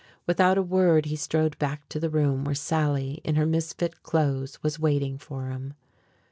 [0.25, 4.57] Without a word he strode back to the room where Sally in her misfit clothes
[4.63, 5.75] was waiting for him.